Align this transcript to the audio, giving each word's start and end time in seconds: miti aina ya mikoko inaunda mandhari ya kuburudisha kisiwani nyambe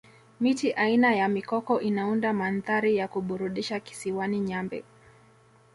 miti 0.39 0.73
aina 0.73 1.15
ya 1.15 1.27
mikoko 1.27 1.81
inaunda 1.81 2.33
mandhari 2.33 2.95
ya 2.97 3.07
kuburudisha 3.07 3.79
kisiwani 3.79 4.39
nyambe 4.39 4.83